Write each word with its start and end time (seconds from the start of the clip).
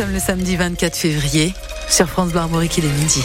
sommes 0.00 0.12
le 0.14 0.18
samedi 0.18 0.56
24 0.56 0.96
février. 0.96 1.52
Sur 1.90 2.08
France 2.08 2.30
Bleu 2.30 2.40
Armorique, 2.40 2.78
il 2.78 2.86
est 2.86 2.88
midi. 2.88 3.22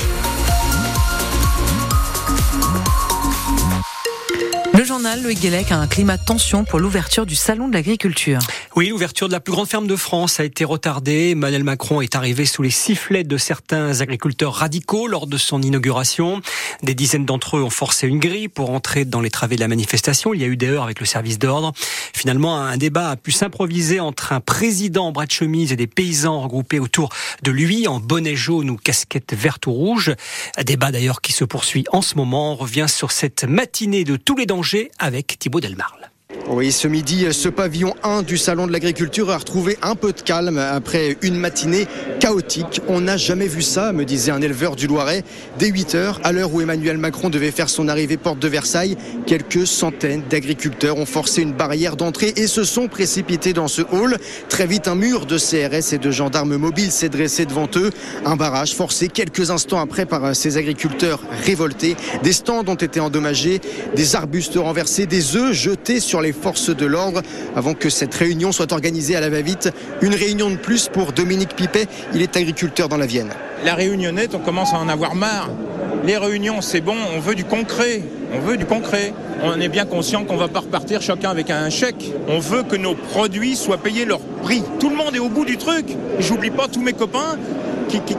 Journal 4.95 5.21
Loïc 5.23 5.41
Guélec 5.41 5.73
a 5.73 5.77
un 5.77 5.87
climat 5.87 6.15
de 6.15 6.23
tension 6.23 6.63
pour 6.63 6.79
l'ouverture 6.79 7.25
du 7.25 7.35
salon 7.35 7.67
de 7.67 7.73
l'agriculture. 7.73 8.39
Oui, 8.77 8.87
l'ouverture 8.87 9.27
de 9.27 9.33
la 9.33 9.41
plus 9.41 9.51
grande 9.51 9.67
ferme 9.67 9.87
de 9.87 9.95
France 9.97 10.39
a 10.39 10.45
été 10.45 10.63
retardée. 10.63 11.31
Emmanuel 11.31 11.65
Macron 11.65 11.99
est 11.99 12.15
arrivé 12.15 12.45
sous 12.45 12.61
les 12.61 12.69
sifflets 12.69 13.25
de 13.25 13.35
certains 13.35 13.99
agriculteurs 13.99 14.53
radicaux 14.53 15.07
lors 15.07 15.27
de 15.27 15.35
son 15.35 15.61
inauguration. 15.61 16.41
Des 16.81 16.93
dizaines 16.93 17.25
d'entre 17.25 17.57
eux 17.57 17.63
ont 17.63 17.69
forcé 17.69 18.07
une 18.07 18.19
grille 18.19 18.47
pour 18.47 18.69
entrer 18.69 19.03
dans 19.03 19.19
les 19.19 19.29
travées 19.29 19.57
de 19.57 19.59
la 19.59 19.67
manifestation. 19.67 20.33
Il 20.33 20.39
y 20.39 20.45
a 20.45 20.47
eu 20.47 20.55
des 20.55 20.67
heures 20.67 20.83
avec 20.83 21.01
le 21.01 21.05
service 21.05 21.39
d'ordre. 21.39 21.73
Finalement, 22.13 22.57
un 22.57 22.77
débat 22.77 23.09
a 23.09 23.15
pu 23.17 23.33
s'improviser 23.33 23.99
entre 23.99 24.31
un 24.31 24.39
président 24.39 25.07
en 25.07 25.11
bras 25.11 25.25
de 25.25 25.31
chemise 25.31 25.73
et 25.73 25.75
des 25.75 25.87
paysans 25.87 26.39
regroupés 26.39 26.79
autour 26.79 27.09
de 27.43 27.51
lui 27.51 27.89
en 27.89 27.99
bonnet 27.99 28.37
jaune 28.37 28.69
ou 28.69 28.77
casquette 28.77 29.33
verte 29.33 29.67
ou 29.67 29.73
rouge. 29.73 30.15
Un 30.55 30.63
débat 30.63 30.91
d'ailleurs 30.91 31.19
qui 31.19 31.33
se 31.33 31.43
poursuit 31.43 31.83
en 31.91 32.01
ce 32.01 32.15
moment. 32.15 32.53
On 32.53 32.55
revient 32.55 32.87
sur 32.87 33.11
cette 33.11 33.43
matinée 33.43 34.05
de 34.05 34.15
tous 34.15 34.37
les 34.37 34.45
dangers 34.45 34.84
avec 34.99 35.37
Thibaut 35.39 35.59
Delmarle. 35.59 36.11
Oui, 36.47 36.71
ce 36.71 36.87
midi, 36.87 37.25
ce 37.31 37.49
pavillon 37.49 37.95
1 38.03 38.21
du 38.21 38.37
Salon 38.37 38.67
de 38.67 38.71
l'Agriculture 38.71 39.31
a 39.31 39.37
retrouvé 39.37 39.77
un 39.81 39.95
peu 39.95 40.13
de 40.13 40.21
calme 40.21 40.59
après 40.59 41.17
une 41.23 41.35
matinée 41.35 41.87
chaotique. 42.19 42.81
On 42.87 43.01
n'a 43.01 43.17
jamais 43.17 43.47
vu 43.47 43.63
ça, 43.63 43.91
me 43.91 44.05
disait 44.05 44.31
un 44.31 44.41
éleveur 44.41 44.75
du 44.75 44.85
Loiret. 44.85 45.23
Dès 45.57 45.69
8 45.69 45.95
heures, 45.95 46.21
à 46.23 46.31
l'heure 46.31 46.53
où 46.53 46.61
Emmanuel 46.61 46.99
Macron 46.99 47.29
devait 47.29 47.49
faire 47.49 47.69
son 47.69 47.87
arrivée 47.87 48.17
porte 48.17 48.39
de 48.39 48.47
Versailles, 48.47 48.95
quelques 49.25 49.65
centaines 49.65 50.23
d'agriculteurs 50.29 50.97
ont 50.97 51.05
forcé 51.05 51.41
une 51.41 51.51
barrière 51.51 51.95
d'entrée 51.95 52.33
et 52.35 52.47
se 52.47 52.63
sont 52.63 52.87
précipités 52.87 53.53
dans 53.53 53.67
ce 53.67 53.81
hall. 53.81 54.17
Très 54.47 54.67
vite, 54.67 54.87
un 54.87 54.95
mur 54.95 55.25
de 55.25 55.37
CRS 55.37 55.93
et 55.93 55.97
de 55.97 56.11
gendarmes 56.11 56.57
mobiles 56.57 56.91
s'est 56.91 57.09
dressé 57.09 57.45
devant 57.45 57.69
eux. 57.75 57.89
Un 58.23 58.35
barrage 58.35 58.75
forcé 58.75 59.07
quelques 59.07 59.49
instants 59.49 59.81
après 59.81 60.05
par 60.05 60.35
ces 60.35 60.57
agriculteurs 60.57 61.21
révoltés. 61.43 61.95
Des 62.23 62.33
stands 62.33 62.67
ont 62.67 62.75
été 62.75 62.99
endommagés, 62.99 63.61
des 63.95 64.15
arbustes 64.15 64.57
renversés, 64.57 65.07
des 65.07 65.35
œufs 65.35 65.53
jetés 65.53 65.99
sur 65.99 66.14
les 66.21 66.33
forces 66.33 66.75
de 66.75 66.85
l'ordre 66.85 67.21
avant 67.55 67.73
que 67.73 67.89
cette 67.89 68.13
réunion 68.13 68.51
soit 68.51 68.71
organisée 68.71 69.15
à 69.15 69.21
la 69.21 69.29
va-vite. 69.29 69.71
Une 70.01 70.15
réunion 70.15 70.49
de 70.49 70.57
plus 70.57 70.89
pour 70.89 71.11
Dominique 71.11 71.55
Pipet, 71.55 71.87
il 72.13 72.21
est 72.21 72.37
agriculteur 72.37 72.89
dans 72.89 72.97
la 72.97 73.05
Vienne. 73.05 73.31
La 73.63 73.75
réunionnette, 73.75 74.35
on 74.35 74.39
commence 74.39 74.73
à 74.73 74.77
en 74.77 74.89
avoir 74.89 75.15
marre. 75.15 75.49
Les 76.05 76.17
réunions, 76.17 76.61
c'est 76.61 76.81
bon, 76.81 76.95
on 77.15 77.19
veut 77.19 77.35
du 77.35 77.45
concret. 77.45 78.01
On 78.33 78.39
veut 78.39 78.57
du 78.57 78.65
concret. 78.65 79.13
On 79.43 79.59
est 79.59 79.69
bien 79.69 79.85
conscient 79.85 80.23
qu'on 80.23 80.37
va 80.37 80.47
pas 80.47 80.59
repartir 80.59 81.01
chacun 81.01 81.29
avec 81.29 81.49
un 81.49 81.69
chèque. 81.69 82.11
On 82.27 82.39
veut 82.39 82.63
que 82.63 82.75
nos 82.75 82.95
produits 82.95 83.55
soient 83.55 83.77
payés 83.77 84.05
leur 84.05 84.19
prix. 84.19 84.63
Tout 84.79 84.89
le 84.89 84.95
monde 84.95 85.15
est 85.15 85.19
au 85.19 85.29
bout 85.29 85.45
du 85.45 85.57
truc. 85.57 85.85
J'oublie 86.19 86.51
pas 86.51 86.67
tous 86.67 86.81
mes 86.81 86.93
copains 86.93 87.37
qui, 88.05 88.15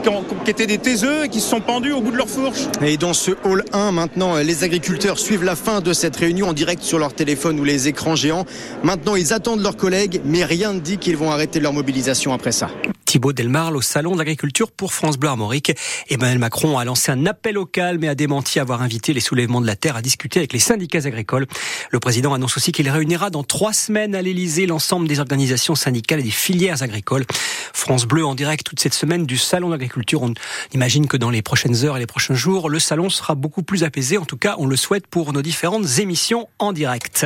étaient 0.49 0.67
des 0.67 0.77
taiseux 0.77 1.25
et 1.25 1.29
qui 1.29 1.39
se 1.39 1.49
sont 1.49 1.61
pendus 1.61 1.91
au 1.91 2.01
bout 2.01 2.11
de 2.11 2.17
leur 2.17 2.29
fourche. 2.29 2.67
Et 2.81 2.97
dans 2.97 3.13
ce 3.13 3.31
hall 3.43 3.63
1, 3.73 3.91
maintenant, 3.91 4.37
les 4.37 4.63
agriculteurs 4.63 5.19
suivent 5.19 5.43
la 5.43 5.55
fin 5.55 5.81
de 5.81 5.93
cette 5.93 6.15
réunion 6.15 6.49
en 6.49 6.53
direct 6.53 6.83
sur 6.83 6.99
leur 6.99 7.13
téléphone 7.13 7.59
ou 7.59 7.63
les 7.63 7.87
écrans 7.87 8.15
géants. 8.15 8.45
Maintenant, 8.83 9.15
ils 9.15 9.33
attendent 9.33 9.61
leurs 9.61 9.77
collègues, 9.77 10.21
mais 10.25 10.43
rien 10.43 10.73
ne 10.73 10.79
dit 10.79 10.97
qu'ils 10.97 11.17
vont 11.17 11.31
arrêter 11.31 11.59
leur 11.59 11.73
mobilisation 11.73 12.33
après 12.33 12.51
ça. 12.51 12.69
Thibaut 13.17 13.33
Delmarle 13.33 13.75
au 13.75 13.81
Salon 13.81 14.11
de 14.11 14.19
l'Agriculture 14.19 14.71
pour 14.71 14.93
France 14.93 15.17
Bleu 15.17 15.29
Armorique. 15.29 15.73
Emmanuel 16.07 16.37
Macron 16.37 16.77
a 16.77 16.85
lancé 16.85 17.11
un 17.11 17.25
appel 17.25 17.57
au 17.57 17.65
calme 17.65 18.03
et 18.03 18.09
a 18.09 18.13
démenti 18.13 18.59
avoir 18.59 18.83
invité 18.83 19.11
les 19.11 19.21
soulèvements 19.21 19.59
de 19.59 19.65
la 19.65 19.75
terre 19.75 19.95
à 19.95 20.03
discuter 20.03 20.39
avec 20.39 20.53
les 20.53 20.59
syndicats 20.59 20.99
agricoles. 21.03 21.47
Le 21.89 21.99
président 21.99 22.35
annonce 22.35 22.57
aussi 22.57 22.71
qu'il 22.71 22.87
réunira 22.87 23.31
dans 23.31 23.41
trois 23.41 23.73
semaines 23.73 24.13
à 24.13 24.21
l'Elysée 24.21 24.67
l'ensemble 24.67 25.07
des 25.07 25.19
organisations 25.19 25.73
syndicales 25.73 26.19
et 26.19 26.23
des 26.23 26.29
filières 26.29 26.83
agricoles. 26.83 27.25
France 27.73 28.05
Bleu 28.05 28.23
en 28.23 28.35
direct 28.35 28.63
toute 28.63 28.79
cette 28.79 28.93
semaine 28.93 29.25
du 29.25 29.39
Salon 29.39 29.69
d'Agriculture. 29.69 30.21
On 30.21 30.35
imagine 30.75 31.07
que 31.07 31.17
dans 31.17 31.31
les 31.31 31.41
prochaines 31.41 31.85
heures 31.85 31.97
et 31.97 31.99
les 31.99 32.05
prochains 32.05 32.35
jours, 32.35 32.69
le 32.69 32.77
salon 32.77 33.09
sera 33.09 33.33
beaucoup 33.33 33.63
plus 33.63 33.83
apaisé. 33.83 34.19
En 34.19 34.25
tout 34.25 34.37
cas, 34.37 34.57
on 34.59 34.67
le 34.67 34.75
souhaite 34.75 35.07
pour 35.07 35.33
nos 35.33 35.41
différentes 35.41 35.97
émissions 35.97 36.47
en 36.59 36.71
direct. 36.71 37.25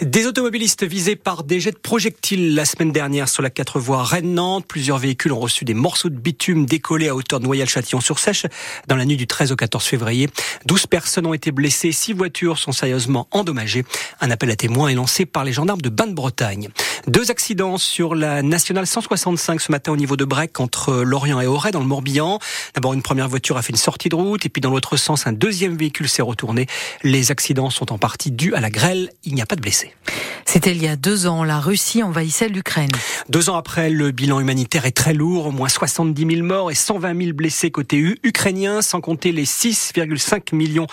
Des 0.00 0.26
automobilistes 0.26 0.84
visés 0.84 1.16
par 1.16 1.44
des 1.44 1.60
jets 1.60 1.72
de 1.72 1.78
projectiles 1.78 2.54
la 2.54 2.64
semaine 2.64 2.92
dernière 2.92 3.28
sur 3.28 3.42
la 3.42 3.50
4 3.50 3.80
voies 3.80 4.04
Rennes-Nantes. 4.04 4.64
Plusieurs 4.66 4.98
véhicules 4.98 5.32
ont 5.32 5.40
reçu 5.40 5.64
des 5.64 5.74
morceaux 5.74 6.08
de 6.08 6.18
bitume 6.18 6.66
décollés 6.66 7.08
à 7.08 7.14
hauteur 7.14 7.40
de 7.40 7.44
Noyal-Châtillon-sur-Sèche 7.46 8.46
dans 8.86 8.96
la 8.96 9.04
nuit 9.04 9.16
du 9.16 9.26
13 9.26 9.52
au 9.52 9.56
14 9.56 9.84
février. 9.84 10.28
12 10.66 10.86
personnes 10.86 11.26
ont 11.26 11.34
été 11.34 11.50
blessées, 11.50 11.92
6 11.92 12.12
voitures 12.12 12.58
sont 12.58 12.72
sérieusement 12.72 13.28
endommagées. 13.30 13.84
Un 14.20 14.30
appel 14.30 14.50
à 14.50 14.56
témoins 14.56 14.88
est 14.88 14.94
lancé 14.94 15.26
par 15.26 15.44
les 15.44 15.52
gendarmes 15.52 15.80
de 15.80 15.88
Bain-de-Bretagne. 15.88 16.68
Deux 17.06 17.30
accidents 17.30 17.78
sur 17.78 18.14
la 18.14 18.42
nationale 18.42 18.86
165 18.86 19.60
ce 19.60 19.72
matin 19.72 19.92
au 19.92 19.96
niveau 19.96 20.16
de 20.16 20.24
Brec 20.24 20.58
entre 20.60 20.94
Lorient 20.94 21.40
et 21.40 21.46
Auray 21.46 21.70
dans 21.70 21.80
le 21.80 21.86
Morbihan. 21.86 22.38
D'abord 22.74 22.92
une 22.92 23.02
première 23.02 23.28
voiture 23.28 23.56
a 23.56 23.62
fait 23.62 23.72
une 23.72 23.76
sortie 23.76 24.08
de 24.08 24.14
route 24.14 24.44
et 24.44 24.48
puis 24.48 24.60
dans 24.60 24.70
l'autre 24.70 24.96
sens 24.96 25.26
un 25.26 25.32
deuxième 25.32 25.76
véhicule 25.76 26.08
s'est 26.08 26.22
retourné. 26.22 26.66
Les 27.02 27.30
accidents 27.30 27.70
sont 27.70 27.92
en 27.92 27.98
partie 27.98 28.30
dus 28.30 28.54
à 28.54 28.60
la 28.60 28.70
grêle. 28.70 29.10
Il 29.24 29.34
n'y 29.34 29.42
a 29.42 29.46
pas 29.46 29.56
de 29.56 29.60
blessés. 29.60 29.94
C'était 30.44 30.72
il 30.72 30.82
y 30.82 30.88
a 30.88 30.96
deux 30.96 31.26
ans. 31.26 31.44
La 31.44 31.60
Russie 31.60 32.02
envahissait 32.02 32.48
l'Ukraine. 32.48 32.90
Deux 33.28 33.50
ans 33.50 33.56
après, 33.56 33.90
le 33.90 34.12
bilan 34.12 34.40
humanitaire 34.40 34.86
est 34.86 34.96
très 34.96 35.12
lourd. 35.12 35.46
Au 35.46 35.50
moins 35.50 35.68
70 35.68 36.36
000 36.36 36.42
morts 36.46 36.70
et 36.70 36.74
120 36.74 37.20
000 37.20 37.32
blessés 37.34 37.70
côté 37.70 37.98
ukrainien, 38.22 38.80
sans 38.80 39.02
compter 39.02 39.30
les 39.30 39.44
6,5 39.44 40.54
millions 40.54 40.86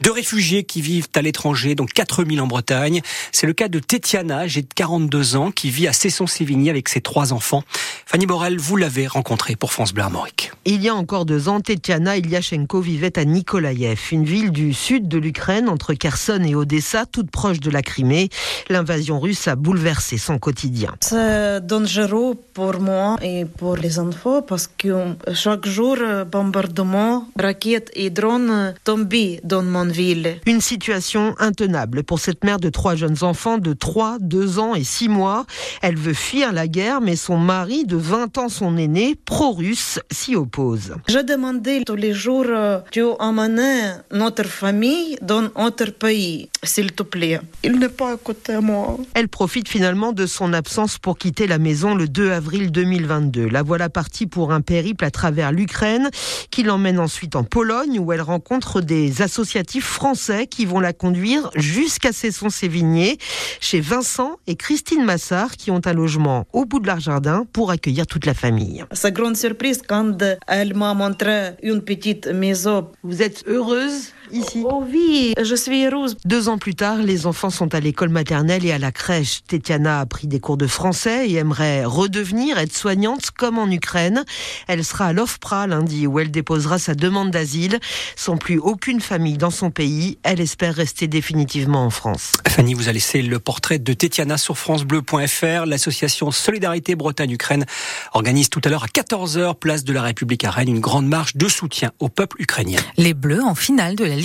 de 0.00 0.10
réfugiés 0.10 0.64
qui 0.64 0.80
vivent 0.80 1.08
à 1.14 1.20
l'étranger, 1.20 1.74
dont 1.74 1.84
4 1.84 2.24
000 2.24 2.42
en 2.42 2.46
Bretagne. 2.46 3.02
C'est 3.32 3.46
le 3.46 3.52
cas 3.52 3.68
de 3.68 3.78
Tetiana, 3.78 4.46
de 4.46 4.62
42 4.74 5.36
ans, 5.36 5.50
qui 5.50 5.61
vit 5.70 5.88
à 5.88 5.92
Cesson-Sévigny 5.92 6.70
avec 6.70 6.88
ses 6.88 7.00
trois 7.00 7.32
enfants. 7.32 7.62
Fanny 8.06 8.26
Borel, 8.26 8.58
vous 8.58 8.76
l'avez 8.76 9.06
rencontrée 9.06 9.56
pour 9.56 9.72
France 9.72 9.92
Bleu 9.92 10.02
Armorique. 10.02 10.52
Il 10.64 10.80
y 10.80 10.88
a 10.88 10.94
encore 10.94 11.24
deux 11.24 11.48
ans, 11.48 11.60
Tetiana 11.60 12.16
Ilyashenko 12.16 12.80
vivait 12.80 13.18
à 13.18 13.24
Nikolaïev, 13.24 13.98
une 14.12 14.22
ville 14.22 14.52
du 14.52 14.72
sud 14.72 15.08
de 15.08 15.18
l'Ukraine, 15.18 15.68
entre 15.68 15.92
Kherson 15.92 16.40
et 16.44 16.54
Odessa, 16.54 17.04
toute 17.04 17.32
proche 17.32 17.58
de 17.58 17.68
la 17.68 17.82
Crimée. 17.82 18.28
L'invasion 18.70 19.18
russe 19.18 19.48
a 19.48 19.56
bouleversé 19.56 20.18
son 20.18 20.38
quotidien. 20.38 20.94
C'est 21.00 21.66
dangereux 21.66 22.36
pour 22.54 22.78
moi 22.78 23.16
et 23.22 23.44
pour 23.44 23.74
les 23.76 23.98
enfants 23.98 24.40
parce 24.40 24.68
que 24.68 25.16
chaque 25.34 25.66
jour, 25.66 25.96
bombardement, 26.30 27.26
raquettes 27.36 27.90
et 27.94 28.10
drones 28.10 28.72
tombent 28.84 29.40
dans 29.42 29.64
mon 29.64 29.86
ville. 29.86 30.36
Une 30.46 30.60
situation 30.60 31.34
intenable 31.40 32.04
pour 32.04 32.20
cette 32.20 32.44
mère 32.44 32.60
de 32.60 32.68
trois 32.68 32.94
jeunes 32.94 33.24
enfants 33.24 33.58
de 33.58 33.72
3, 33.72 34.18
2 34.20 34.60
ans 34.60 34.76
et 34.76 34.84
6 34.84 35.08
mois. 35.08 35.44
Elle 35.82 35.96
veut 35.96 36.14
fuir 36.14 36.52
la 36.52 36.68
guerre, 36.68 37.00
mais 37.00 37.16
son 37.16 37.36
mari 37.36 37.84
de 37.84 37.96
20 37.96 38.38
ans, 38.38 38.48
son 38.48 38.76
aîné, 38.76 39.16
pro-russe, 39.24 39.98
s'y 40.12 40.36
oppose. 40.36 40.51
Je 40.54 41.18
demandais 41.24 41.82
tous 41.84 41.96
les 41.96 42.12
jours, 42.12 42.46
tu 42.90 43.02
emmènes 43.18 44.02
notre 44.10 44.44
famille 44.44 45.16
dans 45.22 45.48
notre 45.56 45.90
pays, 45.92 46.50
s'il 46.62 46.92
te 46.92 47.02
plaît. 47.02 47.40
Il 47.62 47.78
n'est 47.78 47.88
pas 47.88 48.12
à 48.12 48.16
côté 48.16 48.54
de 48.54 48.58
moi. 48.58 48.98
Elle 49.14 49.28
profite 49.28 49.68
finalement 49.68 50.12
de 50.12 50.26
son 50.26 50.52
absence 50.52 50.98
pour 50.98 51.16
quitter 51.16 51.46
la 51.46 51.58
maison 51.58 51.94
le 51.94 52.06
2 52.06 52.30
avril 52.30 52.70
2022. 52.70 53.48
La 53.48 53.62
voilà 53.62 53.88
partie 53.88 54.26
pour 54.26 54.52
un 54.52 54.60
périple 54.60 55.04
à 55.04 55.10
travers 55.10 55.52
l'Ukraine 55.52 56.10
qui 56.50 56.62
l'emmène 56.62 56.98
ensuite 56.98 57.34
en 57.34 57.44
Pologne 57.44 57.98
où 57.98 58.12
elle 58.12 58.20
rencontre 58.20 58.80
des 58.80 59.22
associatifs 59.22 59.86
français 59.86 60.46
qui 60.46 60.66
vont 60.66 60.80
la 60.80 60.92
conduire 60.92 61.50
jusqu'à 61.54 62.12
Cesson-Sévigné 62.12 63.18
chez 63.60 63.80
Vincent 63.80 64.36
et 64.46 64.56
Christine 64.56 65.04
Massard 65.04 65.56
qui 65.56 65.70
ont 65.70 65.80
un 65.84 65.92
logement 65.94 66.46
au 66.52 66.64
bout 66.64 66.80
de 66.80 66.86
leur 66.86 67.00
jardin 67.00 67.46
pour 67.52 67.70
accueillir 67.70 68.06
toute 68.06 68.26
la 68.26 68.34
famille. 68.34 68.84
C'est 68.92 69.12
grande 69.12 69.36
surprise 69.36 69.80
quand 69.86 70.22
elle 70.46 70.74
m'a 70.74 70.94
montré 70.94 71.56
une 71.62 71.82
petite 71.82 72.26
maison. 72.26 72.90
Vous 73.02 73.22
êtes 73.22 73.44
heureuse 73.46 74.12
ici 74.32 74.62
Oh 74.64 74.84
oui, 74.90 75.34
je 75.40 75.54
suis 75.54 75.84
heureuse. 75.84 76.16
Deux 76.24 76.48
ans 76.48 76.58
plus 76.58 76.74
tard, 76.74 76.98
les 76.98 77.26
enfants 77.26 77.50
sont 77.50 77.74
à 77.74 77.80
l'école 77.80 78.08
maternelle 78.08 78.64
et 78.64 78.72
à 78.72 78.78
la 78.78 78.92
crèche. 78.92 79.42
Tetiana 79.46 80.00
a 80.00 80.06
pris 80.06 80.26
des 80.26 80.40
cours 80.40 80.56
de 80.56 80.66
français 80.66 81.28
et 81.28 81.34
aimerait 81.34 81.84
redevenir 81.84 82.58
aide-soignante 82.58 83.30
comme 83.30 83.58
en 83.58 83.70
Ukraine. 83.70 84.24
Elle 84.68 84.84
sera 84.84 85.06
à 85.06 85.12
l'OFPRA 85.12 85.66
lundi 85.66 86.06
où 86.06 86.18
elle 86.18 86.30
déposera 86.30 86.78
sa 86.78 86.94
demande 86.94 87.30
d'asile. 87.30 87.78
Sans 88.16 88.36
plus 88.36 88.58
aucune 88.58 89.00
famille 89.00 89.38
dans 89.38 89.50
son 89.50 89.70
pays, 89.70 90.18
elle 90.22 90.40
espère 90.40 90.74
rester 90.74 91.06
définitivement 91.06 91.84
en 91.84 91.90
France. 91.90 92.32
Fanny 92.48 92.74
vous 92.74 92.88
a 92.88 92.92
laissé 92.92 93.22
le 93.22 93.38
portrait 93.38 93.78
de 93.78 93.92
Tetiana 93.92 94.38
sur 94.38 94.58
francebleu.fr. 94.58 95.66
L'association 95.66 96.30
Solidarité 96.30 96.94
Bretagne-Ukraine 96.94 97.64
organise 98.12 98.50
tout 98.50 98.60
à 98.64 98.68
l'heure 98.68 98.84
à 98.84 98.88
14h, 98.88 99.54
place 99.56 99.84
de 99.84 99.92
la 99.92 100.02
République 100.02 100.44
à 100.44 100.50
Rennes, 100.50 100.68
une 100.68 100.80
grande 100.80 101.06
marche 101.06 101.36
de 101.36 101.48
soutien 101.48 101.92
au 101.98 102.08
peuple 102.08 102.40
ukrainien. 102.40 102.80
Les 102.96 103.14
Bleus 103.14 103.42
en 103.42 103.54
finale 103.54 103.96
de 103.96 104.04
la 104.04 104.16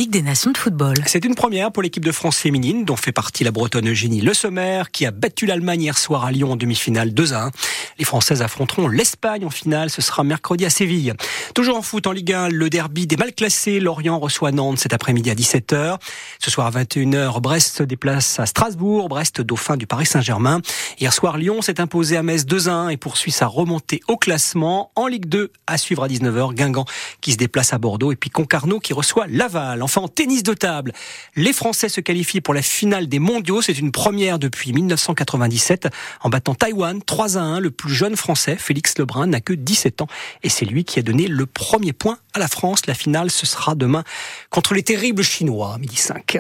C'est 1.07 1.25
une 1.25 1.33
première 1.33 1.71
pour 1.71 1.81
l'équipe 1.81 2.05
de 2.05 2.11
France 2.11 2.37
féminine, 2.37 2.85
dont 2.85 2.95
fait 2.95 3.11
partie 3.11 3.43
la 3.43 3.49
Bretonne 3.49 3.89
Eugénie 3.89 4.21
Le 4.21 4.35
Sommer, 4.35 4.83
qui 4.91 5.07
a 5.07 5.11
battu 5.11 5.47
l'Allemagne 5.47 5.81
hier 5.81 5.97
soir 5.97 6.23
à 6.23 6.31
Lyon 6.31 6.51
en 6.51 6.55
demi-finale 6.55 7.15
2 7.15 7.33
à 7.33 7.45
1. 7.45 7.51
Les 7.99 8.05
Françaises 8.05 8.43
affronteront 8.43 8.87
l'Espagne 8.87 9.43
en 9.43 9.49
finale, 9.49 9.89
ce 9.89 10.03
sera 10.03 10.23
mercredi 10.23 10.65
à 10.65 10.69
Séville. 10.69 11.13
Toujours 11.55 11.77
en 11.77 11.81
foot 11.81 12.05
en 12.05 12.11
Ligue 12.11 12.33
1, 12.33 12.49
le 12.49 12.69
derby 12.69 13.07
des 13.07 13.17
mal 13.17 13.33
classés, 13.33 13.79
Lorient 13.79 14.19
reçoit 14.19 14.51
Nantes 14.51 14.77
cet 14.77 14.93
après-midi 14.93 15.31
à 15.31 15.35
17h. 15.35 15.97
Ce 16.39 16.51
soir 16.51 16.67
à 16.67 16.71
21h, 16.71 17.41
Brest 17.41 17.77
se 17.77 17.83
déplace 17.83 18.39
à 18.39 18.45
Strasbourg, 18.45 19.09
Brest 19.09 19.41
dauphin 19.41 19.77
du 19.77 19.87
Paris 19.87 20.05
Saint-Germain. 20.05 20.61
Hier 20.99 21.11
soir, 21.11 21.37
Lyon 21.37 21.63
s'est 21.63 21.81
imposé 21.81 22.17
à 22.17 22.23
Metz 22.23 22.45
2 22.45 22.69
à 22.69 22.73
1 22.73 22.89
et 22.89 22.97
poursuit 22.97 23.31
sa 23.31 23.47
remontée 23.47 24.01
au 24.07 24.17
classement. 24.17 24.91
En 24.95 25.07
Ligue 25.07 25.25
2, 25.25 25.51
à 25.65 25.79
suivre 25.79 26.03
à 26.03 26.07
19h, 26.07 26.53
Guingamp 26.53 26.85
qui 27.21 27.31
se 27.31 27.37
déplace 27.37 27.73
à 27.73 27.79
Bordeaux 27.79 28.11
et 28.11 28.15
puis 28.15 28.29
Concarneau 28.29 28.79
qui 28.79 28.93
reçoit 28.93 29.25
Laval. 29.27 29.81
Enfin, 29.81 30.01
en 30.01 30.07
tennis 30.07 30.43
de 30.43 30.53
table, 30.53 30.93
les 31.35 31.53
Français 31.53 31.89
se 31.89 32.01
qualifient 32.01 32.41
pour 32.41 32.53
la 32.53 32.61
finale 32.61 33.07
des 33.07 33.19
mondiaux. 33.19 33.63
C'est 33.63 33.79
une 33.79 33.91
première 33.91 34.37
depuis 34.37 34.71
1997 34.71 35.87
en 36.21 36.29
battant 36.29 36.53
Taïwan 36.53 37.01
3 37.01 37.37
à 37.37 37.41
1. 37.41 37.59
Le 37.59 37.71
plus 37.71 37.86
jeune 37.87 38.15
Français, 38.15 38.55
Félix 38.57 38.97
Lebrun, 38.97 39.27
n'a 39.27 39.41
que 39.41 39.53
17 39.53 40.01
ans 40.01 40.07
et 40.43 40.49
c'est 40.49 40.65
lui 40.65 40.85
qui 40.85 40.99
a 40.99 41.01
donné 41.01 41.27
le 41.27 41.45
premier 41.45 41.93
point 41.93 42.17
à 42.33 42.39
la 42.39 42.47
France. 42.47 42.85
La 42.87 42.93
finale, 42.93 43.31
ce 43.31 43.45
sera 43.45 43.75
demain 43.75 44.03
contre 44.49 44.73
les 44.73 44.83
terribles 44.83 45.23
Chinois, 45.23 45.77
midi 45.79 45.95
5. 45.95 46.39